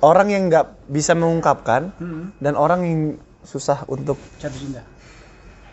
orang 0.02 0.28
yang 0.34 0.50
nggak 0.50 0.90
bisa 0.90 1.14
mengungkapkan 1.14 1.94
Mm-mm. 2.02 2.34
dan 2.42 2.54
orang 2.58 2.82
yang 2.84 3.00
susah 3.46 3.86
untuk 3.86 4.18
Jatuh 4.42 4.58
cinta. 4.58 4.82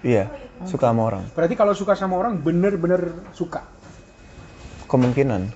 iya 0.04 0.28
suka 0.68 0.92
sama 0.92 1.02
orang. 1.08 1.24
Berarti 1.32 1.54
kalau 1.56 1.72
suka 1.72 1.96
sama 1.96 2.20
orang 2.20 2.36
bener-bener 2.38 3.16
suka. 3.32 3.64
Kemungkinan 4.86 5.48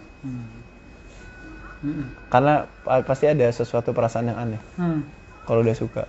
Mm-mm. 1.84 2.06
karena 2.32 2.64
pa- 2.84 3.04
pasti 3.04 3.28
ada 3.28 3.44
sesuatu 3.52 3.92
perasaan 3.92 4.32
yang 4.32 4.38
aneh 4.40 4.60
Hmm. 4.80 5.04
kalau 5.44 5.60
udah 5.60 5.76
suka. 5.76 6.04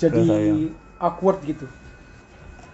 Jadi 0.00 0.24
awkward 0.98 1.38
gitu. 1.44 1.66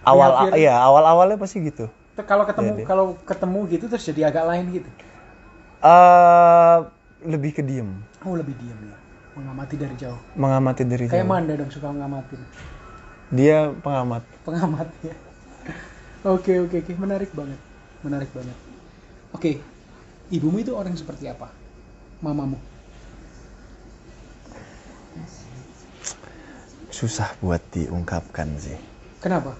Awal 0.07 0.31
akhir- 0.33 0.57
iya 0.57 0.73
awal 0.79 1.03
awalnya 1.05 1.37
pasti 1.37 1.59
gitu. 1.61 1.91
Kalau 2.19 2.43
ketemu 2.43 2.71
Jadi. 2.75 2.83
kalau 2.83 3.05
ketemu 3.23 3.59
gitu 3.71 3.85
terus 3.87 4.03
jadi 4.03 4.21
agak 4.31 4.43
lain 4.47 4.65
gitu. 4.75 4.89
eh 5.79 6.77
lebih 7.23 7.51
ke 7.55 7.61
diem, 7.63 7.87
Oh 8.23 8.35
lebih 8.35 8.55
diam 8.59 8.79
ya. 8.79 8.97
Mengamati 9.35 9.75
dari 9.79 9.95
jauh. 9.95 10.19
mengamati 10.35 10.83
dari 10.83 11.07
Kayak 11.07 11.23
jauh. 11.23 11.31
Manda 11.31 11.53
dong 11.55 11.71
suka 11.71 11.87
ngamatin. 11.91 12.41
Dia 13.31 13.71
pengamat. 13.79 14.23
Pengamat 14.43 14.87
ya. 15.05 15.15
Oke 16.27 16.59
oke 16.59 16.75
oke 16.83 16.93
menarik 16.99 17.31
banget. 17.31 17.59
Menarik 18.03 18.29
banget. 18.35 18.57
Oke. 19.31 19.51
Ibumu 20.29 20.59
itu 20.61 20.75
orang 20.75 20.93
seperti 20.99 21.31
apa? 21.31 21.47
Mamamu. 22.19 22.59
Susah 26.91 27.31
buat 27.39 27.63
diungkapkan 27.71 28.59
sih. 28.59 28.75
Kenapa? 29.23 29.55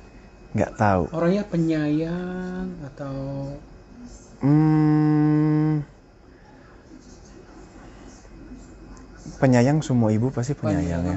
nggak 0.49 0.71
tahu. 0.75 1.03
Orangnya 1.13 1.43
penyayang 1.45 2.67
atau? 2.89 3.15
Hmm, 4.41 5.83
penyayang 9.37 9.83
semua 9.83 10.09
ibu 10.15 10.31
pasti 10.31 10.55
penyayang 10.55 11.03
ya. 11.03 11.15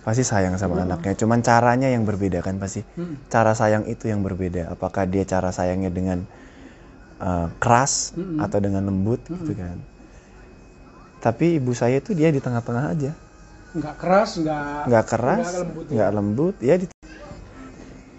pasti 0.00 0.22
sayang 0.24 0.54
sama 0.60 0.82
anaknya. 0.82 1.14
Cuman 1.16 1.40
caranya 1.40 1.88
yang 1.88 2.04
berbeda 2.04 2.44
kan 2.44 2.60
pasti. 2.60 2.84
Mm-mm. 2.96 3.26
cara 3.32 3.56
sayang 3.56 3.88
itu 3.88 4.06
yang 4.12 4.20
berbeda. 4.20 4.70
Apakah 4.72 5.08
dia 5.08 5.24
cara 5.24 5.50
sayangnya 5.54 5.88
dengan 5.92 6.24
uh, 7.22 7.48
keras 7.58 8.12
Mm-mm. 8.12 8.44
atau 8.44 8.58
dengan 8.60 8.86
lembut 8.88 9.24
gitu 9.24 9.56
kan 9.56 9.78
tapi 11.20 11.60
ibu 11.60 11.76
saya 11.76 12.00
itu 12.00 12.16
dia 12.16 12.32
di 12.32 12.40
tengah-tengah 12.40 12.84
aja 12.96 13.12
nggak 13.70 13.96
keras, 14.02 14.30
nggak 14.42 14.90
nggak 14.90 15.06
keras 15.06 15.46
nggak 15.46 15.60
lembut 15.62 15.84
ya? 15.86 15.94
nggak 15.94 16.10
lembut 16.16 16.56
ya 16.58 16.74
di 16.80 16.86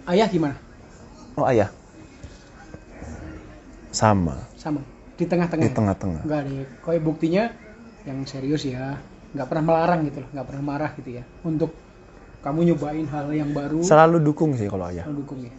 Ayah 0.02 0.26
gimana? 0.26 0.56
oh 1.36 1.46
ayah 1.46 1.68
sama 3.92 4.40
Sama. 4.56 4.80
Di 5.20 5.28
tengah-tengah. 5.28 5.62
di 5.62 5.70
ya? 5.70 5.76
tengah-tengah 5.76 6.22
Enggak 6.24 6.40
deh. 6.48 6.64
Koi 6.80 6.98
buktinya 6.98 7.52
yang 8.08 8.24
serius 8.24 8.64
ya. 8.64 8.96
Nggak 9.36 9.46
pernah 9.52 9.64
melarang 9.68 10.00
gitu 10.08 10.24
loh, 10.24 10.30
nggak 10.32 10.46
pernah 10.48 10.64
marah 10.64 10.90
gitu 10.96 11.10
ya. 11.20 11.24
Untuk 11.44 11.76
kamu 12.42 12.72
nyobain 12.72 13.06
hal 13.06 13.30
yang 13.30 13.52
baru, 13.54 13.84
selalu 13.84 14.18
dukung 14.18 14.56
sih 14.58 14.66
kalau 14.66 14.88
ayah 14.90 15.06
mendukung 15.06 15.44
ya. 15.44 15.52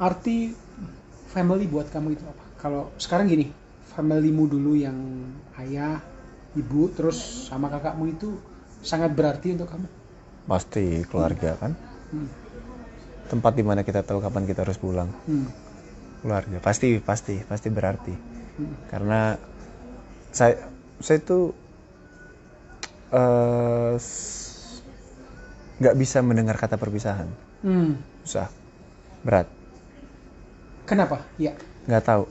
Arti 0.00 0.56
family 1.30 1.68
buat 1.68 1.92
kamu 1.92 2.16
itu 2.16 2.24
apa? 2.26 2.42
Kalau 2.58 2.90
sekarang 2.96 3.28
gini, 3.28 3.52
familymu 3.94 4.46
dulu 4.46 4.72
yang 4.78 4.96
ayah, 5.58 5.98
ibu, 6.54 6.88
terus 6.94 7.18
sama 7.50 7.66
kakakmu 7.68 8.10
itu 8.10 8.38
sangat 8.80 9.12
berarti 9.12 9.52
untuk 9.54 9.68
kamu. 9.68 9.88
pasti 10.48 11.06
keluarga 11.06 11.54
kan 11.62 11.72
Hmm. 12.10 12.26
tempat 13.30 13.54
di 13.54 13.62
mana 13.62 13.86
kita 13.86 14.02
tahu 14.02 14.18
kapan 14.18 14.42
kita 14.50 14.66
harus 14.66 14.80
pulang 14.82 15.06
Hmm. 15.30 15.46
keluarga 16.26 16.58
pasti 16.58 16.98
pasti 16.98 17.38
pasti 17.46 17.68
berarti 17.70 18.14
Hmm. 18.58 18.74
karena 18.90 19.38
saya 20.34 20.58
saya 20.98 21.22
itu 21.22 21.54
eh, 23.14 23.94
nggak 25.78 25.96
bisa 25.96 26.18
mendengar 26.26 26.58
kata 26.58 26.74
perpisahan 26.74 27.30
Hmm. 27.62 27.94
susah 28.26 28.50
berat 29.22 29.46
Kenapa? 30.88 31.22
Ya. 31.38 31.54
nggak 31.86 32.02
tahu 32.02 32.24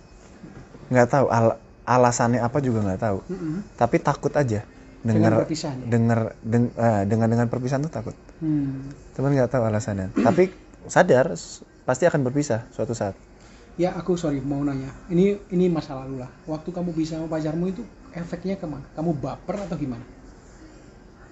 nggak 0.89 1.08
tahu 1.10 1.25
al- 1.29 1.58
alasannya 1.86 2.41
apa 2.41 2.58
juga 2.62 2.86
nggak 2.86 3.01
tahu 3.01 3.17
Mm-mm. 3.29 3.55
tapi 3.77 3.98
takut 4.01 4.34
aja 4.36 4.62
dengar 5.00 5.48
ya? 5.48 5.48
dengar 5.88 6.19
deng- 6.43 6.74
eh, 6.75 7.01
dengan 7.08 7.27
dengan 7.31 7.48
perpisahan 7.48 7.86
tuh 7.88 7.93
takut 7.93 8.15
Hmm. 8.39 8.88
teman 9.15 9.36
nggak 9.36 9.51
tahu 9.51 9.63
alasannya 9.67 10.12
tapi 10.15 10.48
sadar 10.88 11.36
pasti 11.84 12.03
akan 12.08 12.24
berpisah 12.24 12.63
suatu 12.72 12.96
saat 12.96 13.15
Ya 13.79 13.96
aku 13.96 14.19
sorry 14.19 14.43
mau 14.43 14.60
nanya. 14.60 14.91
Ini 15.08 15.39
ini 15.55 15.72
masa 15.72 15.96
lalu 15.96 16.19
lah. 16.19 16.27
Waktu 16.43 16.67
kamu 16.67 16.91
bisa 16.91 17.15
sama 17.15 17.31
pacarmu 17.31 17.72
itu 17.72 17.79
efeknya 18.12 18.60
ke 18.60 18.67
mana? 18.67 18.84
Kamu 18.91 19.15
baper 19.15 19.55
atau 19.55 19.79
gimana? 19.79 20.03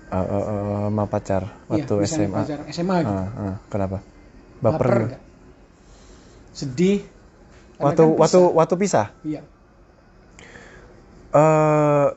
Eh, 0.08 0.16
eh, 0.16 0.44
eh, 0.48 0.80
sama 0.88 1.04
pacar 1.12 1.44
waktu 1.68 1.92
Iya, 1.92 2.00
misalnya 2.08 2.28
SMA 2.32 2.40
Pacar 2.40 2.60
SMA 2.72 2.96
gitu. 3.04 3.12
Ah, 3.12 3.28
ah, 3.52 3.56
kenapa 3.68 3.98
baper, 4.64 4.88
nggak? 4.88 5.08
nggak? 5.12 5.22
Sedih. 6.56 7.00
Waktu 7.78 8.04
kan 8.04 8.18
waktu 8.18 8.40
pisah. 8.40 8.56
waktu 8.58 8.76
pisah 8.76 9.08
Iya. 9.22 9.42
eh 11.30 12.08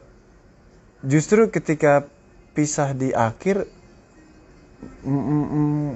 justru 1.03 1.49
ketika 1.49 2.05
pisah 2.53 2.93
di 2.93 3.11
akhir 3.11 3.65
mm, 5.03 5.11
mm, 5.11 5.47
mm, 5.47 5.89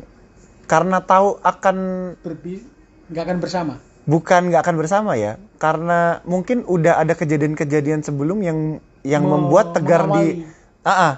karena 0.64 0.98
tahu 1.00 1.40
akan 1.40 1.76
Berbi 2.20 2.64
nggak 3.08 3.22
akan 3.22 3.38
bersama. 3.38 3.74
bukan 4.04 4.40
nggak 4.48 4.62
akan 4.64 4.76
bersama 4.76 5.12
ya 5.16 5.36
karena 5.56 6.20
mungkin 6.24 6.64
udah 6.64 7.00
ada 7.00 7.12
kejadian-kejadian 7.12 8.00
sebelum 8.00 8.40
yang 8.40 8.58
yang 9.04 9.24
Me- 9.24 9.32
membuat 9.36 9.72
tegar 9.72 10.08
di 10.10 10.40
mengawali. 10.44 10.84
Ah, 10.84 10.92
ah. 10.92 11.14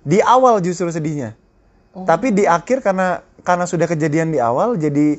di 0.00 0.18
awal 0.20 0.60
justru 0.60 0.88
sedihnya 0.88 1.36
Oh, 1.90 2.06
tapi 2.06 2.30
di 2.30 2.46
akhir 2.46 2.86
karena 2.86 3.18
karena 3.42 3.66
sudah 3.66 3.84
kejadian 3.84 4.30
di 4.30 4.38
awal 4.38 4.78
jadi 4.78 5.18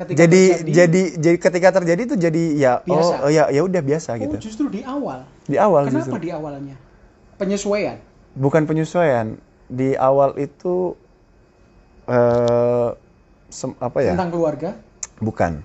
ketika 0.00 0.16
jadi 0.18 0.42
terjadi- 0.56 0.72
jadi 0.72 1.02
jadi 1.14 1.36
ketika 1.38 1.68
terjadi 1.72 2.00
itu 2.02 2.16
jadi 2.16 2.42
ya 2.54 2.72
Biasa. 2.80 3.14
oh, 3.18 3.24
oh 3.24 3.30
ya 3.30 3.44
ya 3.48 3.60
udah 3.60 3.80
biasa 3.80 4.10
Oh, 4.10 4.18
gitu 4.18 4.36
justru 4.42 4.66
di 4.68 4.80
awal. 4.82 5.28
di 5.44 5.56
awal 5.56 5.84
Kenapa 5.84 5.96
justru 6.00 6.16
di 6.18 6.30
awalnya? 6.30 6.76
Penyesuaian. 7.36 7.96
bukan 8.32 8.62
penyesuaian 8.64 9.36
di 9.66 9.92
awal 9.94 10.36
itu 10.36 10.96
eh 12.06 12.90
sem- 13.48 13.76
apa 13.78 13.98
ya 14.00 14.12
Tentang 14.14 14.30
keluarga. 14.30 14.70
bukan 15.18 15.60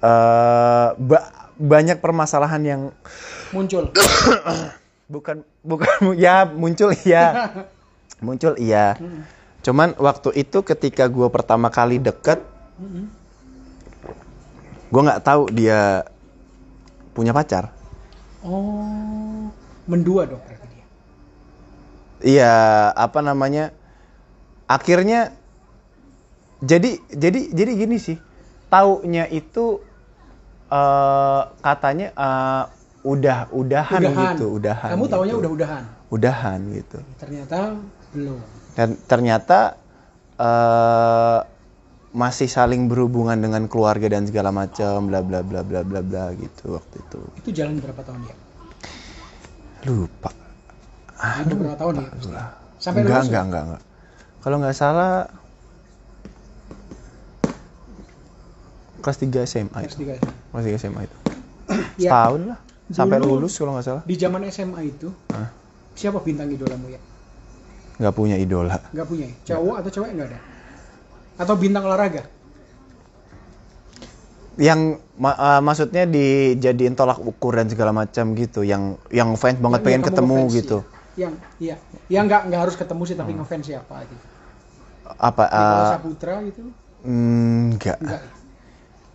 eh 0.00 0.88
ba- 0.96 1.28
banyak 1.56 1.98
permasalahan 1.98 2.62
yang 2.62 2.82
Muncul. 3.50 3.90
bukan 5.12 5.42
bukan 5.60 5.90
ya 6.16 6.46
muncul 6.46 6.94
iya 7.00 7.50
muncul 8.24 8.54
iya 8.56 8.94
Mm-mm. 8.94 9.26
cuman 9.60 9.92
waktu 9.96 10.30
itu 10.38 10.62
ketika 10.62 11.04
gue 11.06 11.26
pertama 11.28 11.68
kali 11.68 11.98
deket 11.98 12.40
Mm-mm. 12.80 13.06
gue 14.90 15.02
nggak 15.04 15.22
tahu 15.22 15.52
dia 15.52 16.02
punya 17.12 17.36
pacar 17.36 17.76
Oh, 18.40 19.52
mendua 19.84 20.24
dong 20.24 20.40
berarti 20.40 20.66
dia. 20.72 20.86
Iya, 22.24 22.56
apa 22.96 23.20
namanya? 23.20 23.68
Akhirnya 24.64 25.36
jadi 26.64 27.04
jadi 27.12 27.52
jadi 27.52 27.72
gini 27.76 28.00
sih. 28.00 28.16
Taunya 28.72 29.28
itu 29.28 29.84
eh 30.72 31.42
katanya 31.60 32.16
eh, 32.16 32.64
udah 33.04 33.52
udahan, 33.52 34.00
gitu, 34.08 34.56
udahan. 34.56 34.90
Kamu 34.96 35.04
taunya 35.12 35.34
gitu. 35.36 35.40
udah 35.44 35.50
udahan. 35.52 35.82
udahan 36.10 36.58
gitu. 36.72 36.98
Ternyata 37.20 37.76
belum. 38.16 38.40
Dan 38.72 38.88
ternyata 39.04 39.76
eh 40.40 41.38
masih 42.10 42.50
saling 42.50 42.90
berhubungan 42.90 43.38
dengan 43.38 43.70
keluarga 43.70 44.10
dan 44.10 44.26
segala 44.26 44.50
macam 44.50 45.06
bla 45.06 45.22
bla 45.22 45.46
bla 45.46 45.62
bla 45.62 45.86
bla 45.86 46.00
bla 46.02 46.24
gitu 46.34 46.74
waktu 46.74 46.96
itu. 46.98 47.20
Itu 47.38 47.50
jalan 47.54 47.78
berapa 47.78 48.02
tahun 48.02 48.20
ya? 48.26 48.36
Lupa. 49.86 50.30
Itu 51.46 51.54
berapa 51.54 51.76
tahun 51.78 51.94
ya? 52.02 52.08
pasti? 52.10 52.32
Lah. 52.34 52.48
Sampai 52.80 53.00
enggak, 53.04 53.14
lulus 53.14 53.28
enggak, 53.30 53.38
ya? 53.38 53.46
enggak, 53.46 53.62
enggak. 53.62 53.82
Kalau 54.40 54.56
nggak 54.58 54.76
salah 54.76 55.12
kelas 59.00 59.18
3 59.18 59.48
SMA 59.48 59.78
itu. 59.86 59.94
S3 59.96 60.02
ya? 60.10 60.20
Kelas 60.50 60.64
3 60.66 60.80
SMA 60.82 61.00
itu. 61.06 61.16
Ya, 61.96 62.10
Setahun 62.10 62.40
lah. 62.50 62.58
Sampai 62.90 63.16
Dulu- 63.22 63.38
lulus 63.38 63.54
kalau 63.54 63.78
nggak 63.78 63.86
salah. 63.86 64.02
di 64.02 64.14
zaman 64.18 64.42
SMA 64.50 64.80
itu, 64.82 65.14
Hah? 65.30 65.46
siapa 65.94 66.18
bintang 66.18 66.50
idolamu 66.50 66.90
ya? 66.90 66.98
Nggak 68.02 68.14
punya 68.18 68.34
idola. 68.34 68.76
Nggak 68.90 69.06
punya 69.06 69.24
ya? 69.30 69.34
Cowok 69.54 69.74
atau 69.78 69.90
cewek 69.94 70.10
nggak 70.18 70.28
ada? 70.34 70.38
Atau 71.40 71.56
bintang 71.56 71.88
olahraga? 71.88 72.28
Yang 74.60 75.00
ma- 75.16 75.38
eh, 75.38 75.60
maksudnya 75.64 76.04
dijadiin 76.04 76.92
tolak 76.92 77.16
ukur 77.16 77.56
dan 77.56 77.72
segala 77.72 77.96
macam 77.96 78.36
gitu. 78.36 78.60
Yang 78.60 79.00
yang 79.08 79.32
fans 79.40 79.56
banget 79.56 79.80
Yang- 79.80 79.86
pengen 79.88 80.02
ketemu 80.04 80.36
gitu. 80.52 80.78
ya? 80.84 80.88
Yang, 81.16 81.32
iya. 81.56 81.76
Yang 82.12 82.24
nggak 82.28 82.42
nggak 82.52 82.60
harus 82.60 82.76
ketemu 82.76 83.02
sih, 83.02 83.16
tapi 83.16 83.30
ngefans 83.32 83.64
siapa 83.64 83.96
gitu. 84.04 84.24
Apa? 85.16 85.44
Eh, 85.48 85.90
Saputra 85.96 86.34
gitu? 86.44 86.60
mm, 87.02 87.80
nggak. 87.80 87.98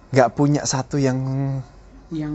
Nggak. 0.10 0.28
Punya 0.34 0.66
satu 0.66 0.98
yang 0.98 1.20
Yang 2.10 2.34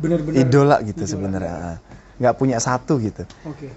benar-benar 0.00 0.40
idola 0.40 0.76
gitu 0.80 1.04
sebenarnya. 1.04 1.80
Nggak 2.16 2.34
punya 2.36 2.56
satu 2.60 3.00
gitu. 3.00 3.24
Oke. 3.44 3.72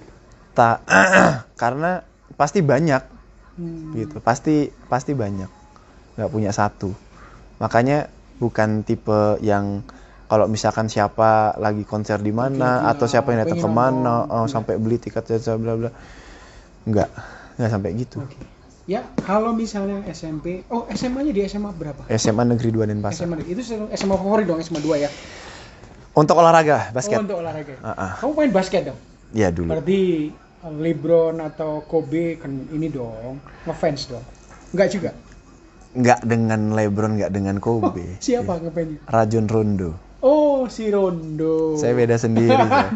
Tak 0.52 0.84
karena 1.62 2.04
pasti 2.36 2.60
banyak 2.60 3.13
Hmm. 3.54 3.94
gitu 3.94 4.18
pasti 4.18 4.74
pasti 4.90 5.14
banyak 5.14 5.50
nggak 6.18 6.30
punya 6.34 6.50
satu 6.50 6.90
makanya 7.62 8.10
bukan 8.42 8.82
tipe 8.82 9.38
yang 9.46 9.86
kalau 10.26 10.50
misalkan 10.50 10.90
siapa 10.90 11.54
lagi 11.62 11.86
konser 11.86 12.18
di 12.18 12.34
mana 12.34 12.90
atau 12.90 13.06
siapa 13.06 13.30
yang 13.30 13.46
datang 13.46 13.62
ke 13.62 13.70
mana 13.70 14.26
oh, 14.26 14.44
nggak. 14.44 14.50
sampai 14.50 14.74
beli 14.82 14.98
tiket 14.98 15.30
bla 15.46 15.58
bla 15.62 15.74
bla 15.78 15.92
nggak 16.90 17.10
nggak 17.62 17.70
sampai 17.70 17.90
gitu 17.94 18.20
Oke. 18.26 18.52
Ya, 18.84 19.00
kalau 19.24 19.56
misalnya 19.56 20.04
SMP, 20.12 20.68
oh 20.68 20.84
SMA-nya 20.92 21.32
di 21.32 21.40
SMA 21.48 21.72
berapa? 21.72 22.04
SMA 22.20 22.44
Negeri 22.44 22.68
2 22.68 22.92
Denpasar 22.92 23.24
SMA 23.32 23.40
itu 23.48 23.64
SMA 23.96 24.16
favorit 24.20 24.44
dong 24.44 24.60
SMA 24.60 24.84
2 24.84 25.08
ya. 25.08 25.10
untuk 26.12 26.36
olahraga 26.36 26.92
basket 26.92 27.16
Oh, 27.16 27.24
untuk 27.24 27.40
olahraga. 27.40 27.80
Ah, 27.80 27.96
ah. 27.96 28.12
Kamu 28.20 28.36
main 28.36 28.52
basket 28.52 28.92
dong? 28.92 29.00
ya 29.34 29.50
dulu 29.50 29.74
Berarti 29.74 30.00
uh, 30.30 30.43
LeBron 30.66 31.36
atau 31.38 31.84
Kobe 31.84 32.38
kan 32.38 32.52
ini 32.70 32.88
dong, 32.88 33.36
ngefans 33.64 34.08
dong. 34.08 34.24
Enggak 34.72 34.90
juga. 34.90 35.12
nggak 35.94 36.26
dengan 36.26 36.74
LeBron 36.74 37.22
nggak 37.22 37.30
dengan 37.30 37.62
Kobe 37.62 38.18
Siapa 38.18 38.58
Iya. 38.58 38.66
ngefans? 38.66 38.92
Rajon 39.06 39.46
Rondo 39.46 39.92
Oh, 40.20 40.66
si 40.66 40.90
Rondo. 40.90 41.76
saya 41.76 41.94
beda 41.94 42.18
sendiri 42.18 42.50
saya. 42.50 42.90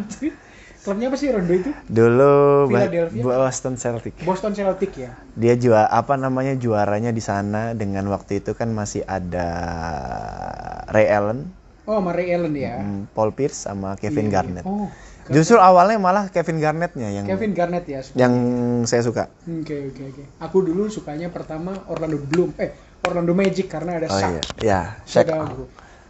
Klubnya 0.81 1.11
apa 1.11 1.17
sih 1.19 1.29
Rondo 1.29 1.53
itu? 1.53 1.69
Dulu 1.85 2.33
Philadelphia? 2.65 3.21
Boston 3.21 3.75
Celtic. 3.75 4.15
Boston 4.23 4.55
Celtic 4.55 4.95
ya. 4.95 5.11
Dia 5.35 5.53
juara 5.53 5.85
apa 5.85 6.15
namanya 6.15 6.55
juaranya 6.55 7.11
di 7.11 7.19
sana 7.19 7.75
dengan 7.75 8.07
waktu 8.07 8.39
itu 8.39 8.55
kan 8.55 8.71
masih 8.71 9.03
ada 9.03 9.45
Ray 10.87 11.05
Allen, 11.07 11.51
Oh, 11.83 11.99
sama 11.99 12.11
Ray 12.11 12.31
Allen 12.31 12.51
ya. 12.51 12.79
hmm, 12.79 13.11
Paul 13.11 13.31
Pierce 13.31 13.61
sama 13.61 13.93
Kevin 13.95 14.25
Iya, 14.25 14.25
iya. 14.25 14.33
Garnett. 14.33 14.65
Oh, 14.65 14.87
Justru 15.27 15.59
awalnya 15.59 15.99
malah 15.99 16.31
Kevin 16.31 16.57
Garnettnya 16.57 17.11
yang 17.11 17.25
Kevin 17.27 17.51
Garnett 17.51 17.85
ya. 17.85 17.99
yang 18.15 18.33
saya 18.87 19.03
suka. 19.03 19.27
Oke 19.43 19.91
oke 19.91 20.01
oke. 20.13 20.23
Aku 20.39 20.63
dulu 20.63 20.87
sukanya 20.87 21.27
pertama 21.27 21.75
Orlando 21.91 22.17
Bloom, 22.17 22.55
eh 22.55 22.71
Orlando 23.03 23.35
Magic 23.35 23.67
karena 23.67 23.99
ada 23.99 24.07
Oh 24.07 24.15
Shaq. 24.15 24.31
iya, 24.31 24.41
ya 24.63 24.81
Shaq. 25.03 25.27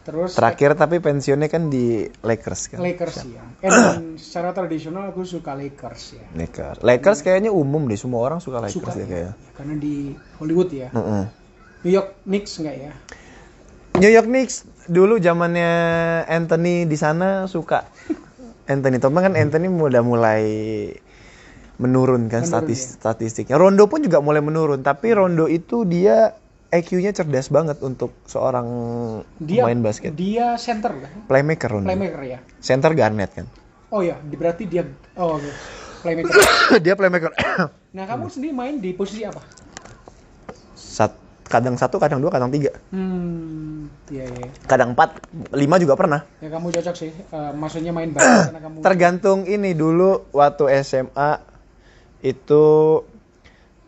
Terus 0.07 0.39
Terakhir 0.39 0.71
tapi 0.79 1.03
pensiunnya 1.03 1.51
kan 1.51 1.67
di 1.67 2.07
Lakers 2.23 2.71
kan. 2.71 2.79
Lakers 2.79 3.27
ya. 3.27 3.43
Eh, 3.59 3.67
dan 3.67 4.15
secara 4.15 4.55
tradisional 4.55 5.11
aku 5.11 5.27
suka 5.27 5.51
Lakers 5.51 6.15
ya. 6.15 6.23
Lakers. 6.31 6.79
Lakers 6.79 7.19
kayaknya 7.27 7.51
umum 7.51 7.83
deh, 7.91 7.99
semua 7.99 8.23
orang 8.23 8.39
suka 8.39 8.63
Lakers 8.63 8.87
Suka 8.87 8.95
ya. 8.95 9.03
kayaknya. 9.03 9.33
Karena 9.51 9.75
di 9.75 10.15
Hollywood 10.39 10.71
ya. 10.71 10.87
Mm-mm. 10.95 11.27
New 11.83 11.91
York 11.91 12.23
Knicks 12.23 12.55
enggak 12.63 12.75
ya? 12.79 12.91
New 13.99 14.07
York 14.07 14.29
Knicks 14.31 14.55
dulu 14.87 15.19
zamannya 15.19 15.71
Anthony 16.23 16.87
di 16.87 16.95
sana 16.95 17.43
suka. 17.51 17.91
Anthony 18.67 18.99
Thomas 18.99 19.23
kan 19.23 19.33
Anthony 19.39 19.71
udah 19.71 20.03
mulai 20.03 20.43
menurun 21.77 22.27
kan 22.27 22.43
Menurun, 22.43 22.51
statis- 22.51 22.97
statistiknya. 22.99 23.55
Rondo 23.55 23.87
pun 23.87 24.03
juga 24.03 24.19
mulai 24.19 24.41
menurun, 24.41 24.81
tapi 24.81 25.13
Rondo 25.13 25.45
itu 25.47 25.85
dia 25.85 26.35
IQ-nya 26.67 27.15
cerdas 27.15 27.47
banget 27.47 27.79
untuk 27.79 28.11
seorang 28.27 28.67
Dia 29.39 29.63
pemain 29.63 29.87
basket. 29.87 30.11
Dia 30.17 30.59
center 30.59 30.91
lah. 30.91 31.11
Playmaker 31.29 31.71
Rondo. 31.71 31.87
Playmaker 31.87 32.21
ya. 32.27 32.39
Center 32.59 32.91
Garnett 32.91 33.31
kan. 33.31 33.47
Oh 33.87 34.03
ya, 34.03 34.19
berarti 34.19 34.67
dia 34.67 34.83
oh 35.15 35.39
oke. 35.39 35.47
playmaker. 36.03 36.33
dia 36.83 36.93
playmaker. 36.99 37.31
Nah, 37.95 38.03
kamu 38.03 38.27
sendiri 38.27 38.51
main 38.51 38.83
di 38.83 38.91
posisi 38.91 39.23
apa? 39.23 39.39
Sat, 40.75 41.15
kadang 41.47 41.79
satu, 41.79 41.97
kadang 41.97 42.19
dua, 42.19 42.31
kadang 42.31 42.51
tiga. 42.51 42.75
Hmm, 42.91 43.87
iya 44.11 44.27
iya. 44.27 44.47
Kadang 44.67 44.93
empat, 44.93 45.23
lima 45.55 45.79
juga 45.79 45.95
pernah. 45.95 46.21
Ya 46.43 46.51
kamu 46.51 46.69
cocok 46.75 46.95
sih. 46.95 47.11
Eh, 47.11 47.51
maksudnya 47.55 47.95
main 47.95 48.11
basket 48.11 48.51
karena 48.51 48.61
kamu 48.61 48.75
Tergantung 48.85 49.39
ini 49.47 49.71
dulu 49.73 50.27
waktu 50.35 50.83
SMA 50.83 51.39
itu 52.21 52.63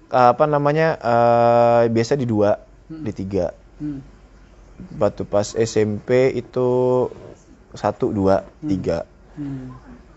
apa 0.09 0.45
namanya 0.49 0.97
eh, 0.97 1.83
biasa 1.91 2.15
di 2.15 2.25
dua, 2.25 2.57
di 2.87 3.11
tiga. 3.11 3.51
Hmm. 3.77 4.01
Waktu 4.95 5.27
pas 5.27 5.53
SMP 5.59 6.31
itu 6.33 6.67
satu, 7.75 8.09
dua, 8.15 8.47
tiga. 8.63 9.03
Hmm. 9.35 9.75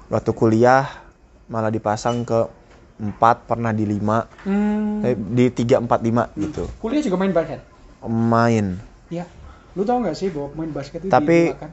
Waktu 0.09 0.31
kuliah 0.33 0.87
malah 1.51 1.69
dipasang 1.69 2.25
ke 2.25 2.62
empat, 3.03 3.45
pernah 3.45 3.75
di 3.75 3.83
lima, 3.83 4.31
Hmm. 4.47 5.03
eh, 5.03 5.19
di 5.19 5.51
tiga, 5.51 5.77
empat, 5.77 5.99
lima 6.01 6.31
gitu. 6.35 6.71
Kuliah 6.79 7.03
juga 7.03 7.19
main 7.19 7.35
basket? 7.35 7.59
Main. 8.01 8.79
Iya. 9.11 9.27
Lu 9.75 9.83
tau 9.83 9.99
nggak 9.99 10.15
sih 10.15 10.31
bahwa 10.31 10.49
main 10.55 10.71
basket 10.71 11.03
itu 11.03 11.11
Tapi- 11.11 11.51
diidolakan? 11.51 11.71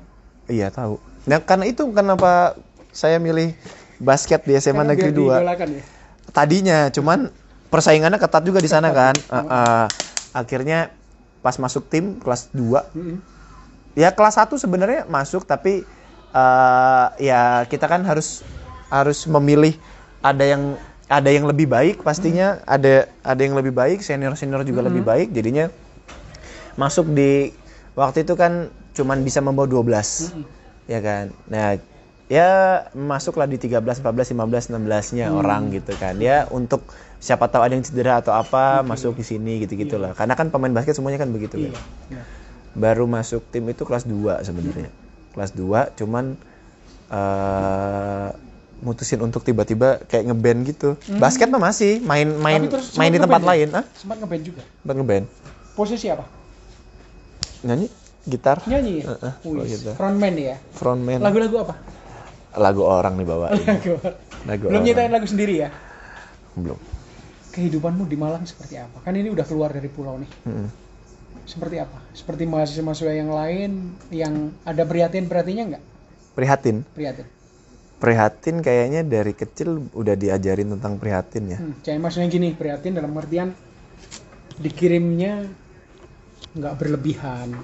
Iya 0.49 0.67
tahu. 0.69 0.97
Nah 1.23 1.37
karena 1.39 1.65
itu 1.65 1.85
kenapa 1.87 2.57
saya 2.89 3.21
milih 3.21 3.53
basket 3.97 4.41
di 4.43 4.57
SMA 4.57 4.81
Karena 4.81 4.89
Negeri 4.89 5.11
biar 5.11 5.19
2. 5.19 5.35
diidolakan 5.37 5.67
ya. 5.69 5.83
Tadinya 6.29 6.77
cuman 6.89 7.19
persaingannya 7.69 8.17
ketat 8.17 8.41
juga 8.41 8.57
di 8.57 8.67
sana 8.67 8.89
kan. 8.89 9.13
Ah, 9.29 9.45
ah. 9.45 9.85
akhirnya 10.31 10.93
pas 11.39 11.55
masuk 11.55 11.85
tim 11.87 12.17
kelas 12.17 12.49
2 12.51 12.85
Mm-mm. 12.91 13.17
ya 13.93 14.09
kelas 14.09 14.37
1 14.37 14.53
sebenarnya 14.55 15.05
masuk 15.05 15.41
tapi 15.41 15.81
eh, 16.29 17.05
ya 17.19 17.41
kita 17.65 17.85
kan 17.85 18.03
harus 18.03 18.45
harus 18.87 19.25
memilih 19.25 19.73
ada 20.19 20.43
yang 20.43 20.77
ada 21.09 21.29
yang 21.33 21.49
lebih 21.49 21.65
baik 21.65 22.05
pastinya 22.05 22.61
ada 22.69 23.09
ada 23.25 23.41
yang 23.41 23.57
lebih 23.57 23.73
baik 23.73 24.05
senior 24.05 24.37
senior 24.37 24.61
juga 24.61 24.85
lebih 24.85 25.01
baik. 25.01 25.33
Jadinya 25.33 25.73
masuk 26.77 27.09
di 27.17 27.49
waktu 27.97 28.21
itu 28.21 28.37
kan 28.37 28.69
cuman 28.93 29.25
bisa 29.25 29.41
membawa 29.41 29.65
12 29.65 30.37
ya 30.85 31.01
kan? 31.01 31.33
Nah 31.49 31.81
ya 32.29 32.49
masuklah 32.93 33.49
di 33.49 33.57
13 33.57 34.05
14 34.05 34.37
15 34.37 34.77
16 34.77 35.17
nya 35.17 35.33
orang 35.33 35.73
gitu 35.73 35.97
kan. 35.97 36.13
Ya 36.21 36.45
untuk 36.53 36.85
siapa 37.17 37.49
tahu 37.49 37.65
ada 37.65 37.73
yang 37.73 37.81
cedera 37.81 38.21
atau 38.21 38.37
apa 38.37 38.85
masuk 38.85 39.17
di 39.17 39.25
sini 39.25 39.65
gitu 39.65 39.75
gitulah 39.75 40.13
karena 40.13 40.37
kan 40.37 40.53
pemain 40.53 40.71
basket 40.71 40.93
semuanya 40.93 41.17
kan 41.17 41.33
begitu 41.33 41.57
kan? 41.57 41.73
Iya. 41.73 42.21
Nah, 42.21 42.25
baru 42.77 43.09
masuk 43.09 43.49
tim 43.49 43.65
itu 43.65 43.81
kelas 43.81 44.05
2 44.05 44.45
sebenarnya. 44.45 44.93
Kelas 45.33 45.57
2 45.57 45.97
cuman 45.97 46.37
eh 47.09 48.29
mutusin 48.79 49.19
untuk 49.19 49.43
tiba-tiba 49.43 49.99
kayak 50.07 50.31
ngeband 50.31 50.59
gitu. 50.67 50.89
Basket 51.19 51.47
mah 51.51 51.71
masih 51.71 51.99
main 52.03 52.27
main 52.39 52.61
main 52.69 53.11
di 53.11 53.19
sempat 53.19 53.25
tempat 53.27 53.41
ya? 53.43 53.47
lain, 53.51 53.67
ah, 53.75 53.85
sempat 53.95 54.17
ngeband 54.23 54.43
juga. 54.43 54.61
buat 54.83 54.95
ngeband. 54.95 55.25
Posisi 55.75 56.07
apa? 56.11 56.25
Nyanyi 57.63 57.87
gitar, 58.27 58.63
Nyanyi 58.63 59.03
ya? 59.03 59.05
Wih, 59.43 59.59
oh 59.59 59.65
gitu. 59.67 59.91
Frontman 59.95 60.33
ya. 60.39 60.55
frontman. 60.75 61.19
Lagu-lagu 61.19 61.55
apa? 61.67 61.75
Lagu 62.55 62.81
orang 62.83 63.13
nih 63.19 63.27
bawa. 63.27 63.47
Lagu. 63.69 63.93
Lagu 64.47 64.63
Belum 64.71 64.79
orang. 64.79 64.85
nyiptain 64.87 65.11
lagu 65.11 65.27
sendiri 65.27 65.67
ya? 65.67 65.69
Belum. 66.55 66.79
Kehidupanmu 67.49 68.07
di 68.07 68.15
Malang 68.15 68.45
seperti 68.47 68.79
apa? 68.79 69.03
Kan 69.03 69.17
ini 69.17 69.27
udah 69.33 69.43
keluar 69.43 69.73
dari 69.75 69.89
pulau 69.91 70.15
nih. 70.21 70.29
Mm-mm. 70.47 70.67
Seperti 71.49 71.81
apa? 71.81 71.97
Seperti 72.13 72.45
mahasiswa-mahasiswa 72.45 73.13
yang 73.13 73.31
lain 73.33 73.71
yang 74.13 74.33
ada 74.63 74.85
prihatin-prihatinya 74.85 75.63
nggak? 75.75 75.83
Prihatin. 76.37 76.85
Prihatin. 76.93 77.25
Prihatin 77.99 78.63
kayaknya 78.63 79.03
dari 79.03 79.35
kecil 79.35 79.91
udah 79.91 80.15
diajarin 80.15 80.71
tentang 80.71 80.95
prihatin 80.95 81.51
ya. 81.51 81.57
Hmm, 81.59 81.75
jadi 81.83 81.99
maksudnya 81.99 82.31
gini, 82.31 82.55
prihatin 82.55 82.95
dalam 82.95 83.11
artian 83.11 83.51
dikirimnya 84.55 85.43
nggak 86.55 86.73
berlebihan, 86.79 87.59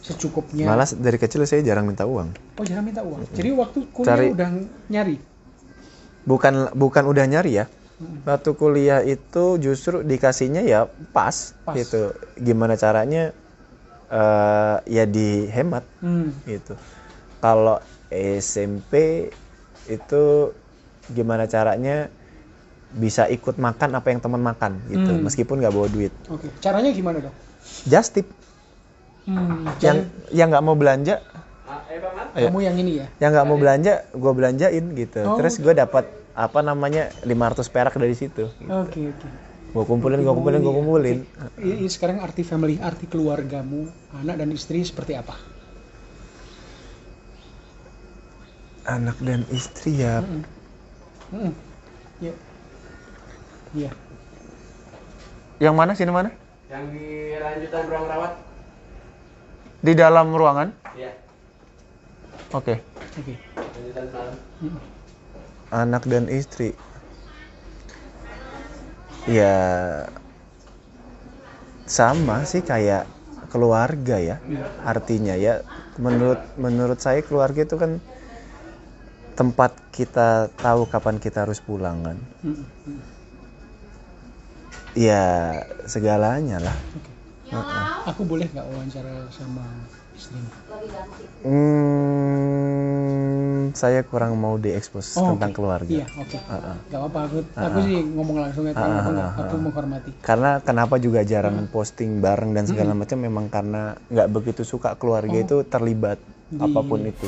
secukupnya. 0.00 0.64
Malah 0.64 0.88
dari 0.96 1.20
kecil 1.20 1.44
saya 1.44 1.60
jarang 1.60 1.84
minta 1.84 2.08
uang. 2.08 2.32
Oh 2.56 2.64
jangan 2.64 2.84
minta 2.88 3.04
uang. 3.04 3.20
Jadi 3.36 3.48
waktu 3.52 3.78
kuliah 3.92 4.08
Cari- 4.16 4.32
udah 4.32 4.50
nyari. 4.88 5.16
bukan 6.20 6.68
bukan 6.76 7.04
udah 7.08 7.24
nyari 7.24 7.64
ya 7.64 7.66
waktu 8.28 8.52
kuliah 8.52 9.00
itu 9.00 9.56
justru 9.56 10.04
dikasihnya 10.04 10.60
ya 10.62 10.84
pas, 11.12 11.56
Pas. 11.64 11.72
gitu 11.74 12.12
gimana 12.36 12.76
caranya 12.76 13.32
eh 14.12 14.76
ya 14.84 15.08
dihemat 15.08 15.80
Hmm. 16.04 16.28
gitu 16.44 16.76
kalau 17.40 17.80
SMP 18.12 19.26
itu 19.86 20.52
gimana 21.08 21.44
caranya 21.44 22.10
bisa 22.90 23.24
ikut 23.26 23.54
makan 23.54 23.94
apa 23.94 24.10
yang 24.10 24.18
teman 24.18 24.42
makan 24.42 24.82
gitu 24.86 25.08
Hmm. 25.08 25.22
meskipun 25.22 25.56
nggak 25.56 25.70
bawa 25.70 25.86
duit 25.86 26.10
Oke. 26.26 26.50
Caranya 26.58 26.90
gimana 26.90 27.22
dong? 27.22 27.34
just 27.86 28.12
tip 28.12 28.26
Hmm. 29.22 29.68
yang 29.78 30.04
yang 30.30 30.48
nggak 30.48 30.60
mau 30.60 30.74
belanja. 30.74 31.20
Kamu 32.30 32.58
yang 32.60 32.74
ini 32.74 32.98
ya? 32.98 33.06
yang 33.18 33.30
nggak 33.30 33.42
mau 33.44 33.54
belanja 33.54 34.06
gue 34.08 34.32
belanjain 34.32 34.84
gitu 34.92 35.20
Oh. 35.20 35.34
terus 35.36 35.54
gue 35.56 35.70
dapat 35.70 36.06
apa 36.32 36.60
namanya 36.60 37.10
500 37.22 37.66
perak 37.66 37.94
dari 37.94 38.14
situ 38.14 38.46
Oke 38.64 39.00
oke. 39.04 39.28
gue 39.70 39.84
kumpulin 39.84 40.18
gue 40.18 40.30
kumpulin 40.30 40.58
gue 40.58 40.72
kumpulin 40.72 41.18
Ini 41.56 41.86
sekarang 41.86 42.18
arti 42.18 42.42
family, 42.42 42.78
arti 42.78 43.06
keluargamu, 43.06 43.86
anak 44.16 44.34
dan 44.36 44.50
istri 44.50 44.80
seperti 44.80 45.14
apa? 45.14 45.34
Anak 48.90 49.16
dan 49.22 49.46
istri 49.50 49.94
ya 49.96 50.20
Hmm. 50.20 50.42
Hmm. 51.30 51.52
Ya. 52.18 52.34
Iya. 53.70 53.90
yang 55.62 55.78
mana 55.78 55.94
sini 55.94 56.10
mana 56.10 56.34
Yang 56.66 56.84
di 56.90 57.06
lanjutan 57.34 57.84
ruang 57.86 58.06
rawat? 58.06 58.32
di 59.80 59.92
dalam 59.94 60.26
ruangan 60.34 60.68
Iya, 60.92 61.10
oke 62.52 62.74
Oke. 63.16 63.34
lanjutan 63.56 64.06
malam. 64.10 64.36
Hmm. 64.60 64.78
anak 65.70 66.02
dan 66.04 66.26
istri 66.26 66.74
ya 69.24 69.54
sama 71.86 72.42
sih 72.42 72.60
kayak 72.60 73.06
keluarga 73.50 74.18
ya 74.18 74.36
artinya 74.82 75.34
ya 75.34 75.62
menurut 75.96 76.38
menurut 76.54 76.98
saya 76.98 77.22
keluarga 77.22 77.62
itu 77.62 77.74
kan 77.74 77.98
tempat 79.40 79.72
kita 79.90 80.28
tahu 80.54 80.84
kapan 80.84 81.16
kita 81.16 81.48
harus 81.48 81.56
pulang 81.58 82.04
kan 82.04 82.20
Hmm. 82.44 82.60
Hmm. 82.84 83.00
ya 84.92 85.24
segalanya 85.86 86.60
lah 86.60 86.76
Aku 88.06 88.22
boleh 88.22 88.46
nggak 88.46 88.62
wawancara 88.62 89.26
sama 89.28 89.66
istrimu? 90.14 90.46
hmm, 92.30 93.74
saya 93.74 94.06
kurang 94.06 94.36
mau 94.36 94.54
diekspos 94.54 95.16
Oh, 95.16 95.34
tentang 95.34 95.50
oke. 95.50 95.56
keluarga 95.56 95.90
Iya, 95.90 96.06
oke. 96.14 96.38
Heeh. 96.38 96.76
Gak 96.86 96.98
apa-apa, 97.00 97.20
aku, 97.26 97.38
aku 97.50 97.78
sih 97.82 98.06
ngomong 98.06 98.38
langsung 98.38 98.64
aja, 98.64 98.78
aku, 98.78 99.10
ah, 99.10 99.34
aku 99.34 99.50
ah. 99.50 99.60
menghormati. 99.60 100.10
karena 100.20 100.60
kenapa 100.60 100.94
juga 100.96 101.24
jarang 101.24 101.66
posting 101.66 102.20
bareng 102.20 102.52
dan 102.52 102.70
segala 102.70 102.94
macam 102.94 103.18
memang 103.18 103.48
karena 103.48 103.82
nggak 104.06 104.28
begitu 104.30 104.62
suka 104.62 104.94
keluarga 104.94 105.34
itu 105.34 105.64
terlibat 105.64 106.22
apa 106.52 106.80
pun 106.80 107.02
itu 107.02 107.26